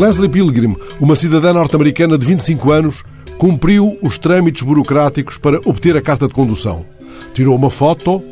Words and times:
Leslie 0.00 0.30
Pilgrim, 0.30 0.74
uma 0.98 1.14
cidadã 1.14 1.52
norte-americana 1.52 2.16
de 2.16 2.24
25 2.24 2.72
anos, 2.72 3.04
cumpriu 3.36 3.98
os 4.00 4.16
trâmites 4.16 4.62
burocráticos 4.62 5.36
para 5.36 5.60
obter 5.66 5.94
a 5.94 6.00
carta 6.00 6.26
de 6.26 6.32
condução. 6.32 6.86
Tirou 7.34 7.54
uma 7.54 7.68
foto, 7.68 8.22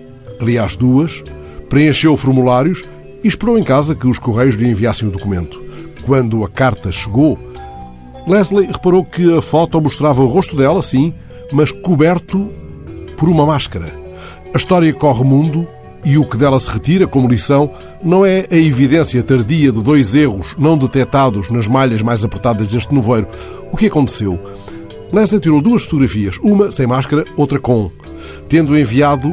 aliás 0.41 0.77
duas, 0.77 1.23
preencheu 1.69 2.17
formulários 2.17 2.87
e 3.23 3.28
esperou 3.28 3.59
em 3.59 3.63
casa 3.63 3.95
que 3.95 4.06
os 4.06 4.19
correios 4.19 4.54
lhe 4.54 4.67
enviassem 4.67 5.06
o 5.06 5.10
documento. 5.10 5.63
Quando 6.06 6.42
a 6.42 6.49
carta 6.49 6.91
chegou, 6.91 7.38
Leslie 8.27 8.69
reparou 8.69 9.05
que 9.05 9.37
a 9.37 9.42
foto 9.42 9.78
mostrava 9.78 10.23
o 10.23 10.27
rosto 10.27 10.56
dela, 10.56 10.81
sim, 10.81 11.13
mas 11.53 11.71
coberto 11.71 12.49
por 13.19 13.28
uma 13.28 13.45
máscara. 13.45 13.92
A 14.55 14.56
história 14.56 14.91
corre 14.95 15.23
mundo 15.23 15.69
e 16.05 16.16
o 16.16 16.24
que 16.24 16.37
dela 16.37 16.59
se 16.59 16.70
retira 16.70 17.06
como 17.06 17.28
lição 17.28 17.70
não 18.02 18.24
é 18.24 18.46
a 18.50 18.56
evidência 18.56 19.23
tardia 19.23 19.73
de 19.73 19.82
dois 19.82 20.14
erros 20.14 20.54
não 20.59 20.78
detectados 20.78 21.50
nas 21.50 21.68
malhas 21.68 22.02
mais 22.02 22.24
apertadas 22.24 22.68
deste 22.68 22.95
nevoeiro. 22.95 23.28
O 23.73 23.77
que 23.77 23.86
aconteceu? 23.86 24.38
Leslie 25.12 25.40
tirou 25.40 25.60
duas 25.60 25.84
fotografias, 25.84 26.38
uma 26.42 26.70
sem 26.70 26.87
máscara, 26.87 27.24
outra 27.37 27.59
com, 27.59 27.90
tendo 28.48 28.78
enviado 28.78 29.32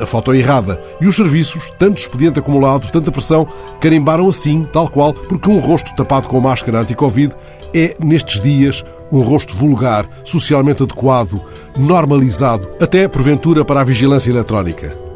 a 0.00 0.06
foto 0.06 0.32
errada. 0.34 0.80
E 1.00 1.06
os 1.06 1.16
serviços, 1.16 1.72
tanto 1.78 1.98
expediente 1.98 2.38
acumulado, 2.38 2.90
tanta 2.90 3.10
pressão, 3.10 3.46
carimbaram 3.80 4.28
assim, 4.28 4.64
tal 4.72 4.88
qual, 4.88 5.12
porque 5.12 5.50
um 5.50 5.58
rosto 5.58 5.94
tapado 5.94 6.28
com 6.28 6.40
máscara 6.40 6.80
anti-Covid 6.80 7.34
é, 7.74 7.94
nestes 8.00 8.40
dias, 8.40 8.84
um 9.10 9.20
rosto 9.20 9.54
vulgar, 9.56 10.08
socialmente 10.24 10.82
adequado, 10.82 11.40
normalizado, 11.76 12.68
até 12.80 13.08
porventura 13.08 13.64
para 13.64 13.80
a 13.80 13.84
vigilância 13.84 14.30
eletrónica. 14.30 15.07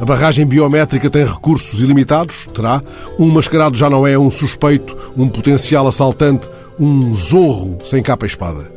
A 0.00 0.04
barragem 0.06 0.46
biométrica 0.46 1.10
tem 1.10 1.26
recursos 1.26 1.82
ilimitados? 1.82 2.48
Terá. 2.54 2.80
Um 3.18 3.28
mascarado 3.28 3.76
já 3.76 3.90
não 3.90 4.06
é 4.06 4.18
um 4.18 4.30
suspeito, 4.30 4.96
um 5.14 5.28
potencial 5.28 5.86
assaltante, 5.86 6.48
um 6.78 7.12
zorro 7.12 7.76
sem 7.84 8.02
capa 8.02 8.24
e 8.24 8.28
espada. 8.28 8.72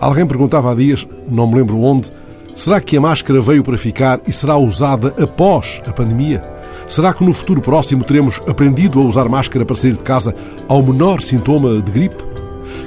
Alguém 0.00 0.26
perguntava 0.26 0.72
há 0.72 0.74
dias, 0.74 1.06
não 1.30 1.46
me 1.46 1.54
lembro 1.54 1.80
onde, 1.80 2.10
será 2.56 2.80
que 2.80 2.96
a 2.96 3.00
máscara 3.00 3.40
veio 3.40 3.62
para 3.62 3.78
ficar 3.78 4.20
e 4.26 4.32
será 4.32 4.56
usada 4.56 5.14
após 5.22 5.80
a 5.86 5.92
pandemia? 5.92 6.42
Será 6.88 7.14
que 7.14 7.22
no 7.22 7.32
futuro 7.32 7.60
próximo 7.60 8.02
teremos 8.02 8.40
aprendido 8.48 9.00
a 9.00 9.04
usar 9.04 9.28
máscara 9.28 9.64
para 9.64 9.76
sair 9.76 9.92
de 9.92 10.02
casa 10.02 10.34
ao 10.66 10.82
menor 10.82 11.22
sintoma 11.22 11.80
de 11.80 11.92
gripe? 11.92 12.24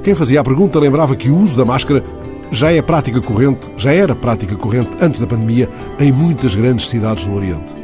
Quem 0.03 0.13
fazia 0.13 0.41
a 0.41 0.43
pergunta 0.43 0.77
lembrava 0.77 1.15
que 1.15 1.29
o 1.29 1.37
uso 1.37 1.55
da 1.55 1.63
máscara 1.63 2.03
já 2.51 2.71
é 2.71 2.81
prática 2.81 3.21
corrente, 3.21 3.69
já 3.77 3.93
era 3.93 4.15
prática 4.15 4.55
corrente 4.55 4.89
antes 5.01 5.19
da 5.19 5.27
pandemia 5.27 5.69
em 5.99 6.11
muitas 6.11 6.55
grandes 6.55 6.89
cidades 6.89 7.25
do 7.25 7.33
Oriente. 7.33 7.75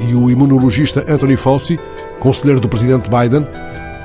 E 0.00 0.14
o 0.14 0.30
imunologista 0.30 1.04
Anthony 1.08 1.36
Fauci, 1.36 1.78
conselheiro 2.18 2.60
do 2.60 2.68
presidente 2.68 3.08
Biden, 3.08 3.46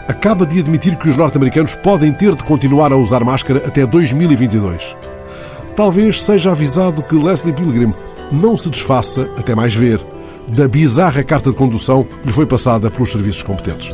acaba 0.07 0.45
de 0.45 0.59
admitir 0.59 0.95
que 0.95 1.09
os 1.09 1.15
norte-americanos 1.15 1.75
podem 1.75 2.13
ter 2.13 2.35
de 2.35 2.43
continuar 2.43 2.91
a 2.91 2.97
usar 2.97 3.23
máscara 3.23 3.63
até 3.65 3.85
2022. 3.85 4.95
Talvez 5.75 6.23
seja 6.23 6.51
avisado 6.51 7.03
que 7.03 7.15
Leslie 7.15 7.53
Pilgrim 7.53 7.93
não 8.31 8.55
se 8.57 8.69
desfaça, 8.69 9.29
até 9.37 9.53
mais 9.53 9.75
ver, 9.75 10.03
da 10.47 10.67
bizarra 10.67 11.23
carta 11.23 11.51
de 11.51 11.55
condução 11.55 12.03
que 12.03 12.27
lhe 12.27 12.33
foi 12.33 12.45
passada 12.45 12.89
pelos 12.89 13.11
serviços 13.11 13.43
competentes. 13.43 13.93